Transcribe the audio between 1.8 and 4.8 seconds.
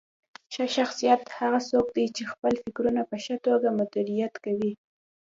دی چې خپل فکرونه په ښه توګه مدیریت کوي.